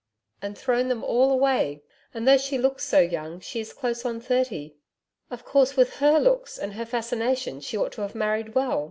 [0.41, 1.83] 'And thrown them all away.
[2.11, 4.73] And though she looks so young, she is close on thirty.
[5.29, 8.79] Of course, with her looks and her fascination she ought to have married well.